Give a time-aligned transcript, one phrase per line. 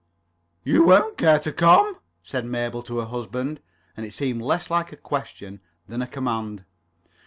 [0.63, 3.59] "You won't care to come?" said Mabel to her husband.
[3.95, 6.65] And it seemed less like a question than a command.